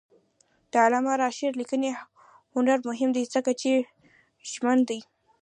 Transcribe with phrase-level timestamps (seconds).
[0.71, 1.89] د علامه رشاد لیکنی
[2.53, 3.71] هنر مهم دی ځکه چې
[4.51, 4.99] ژمن دی.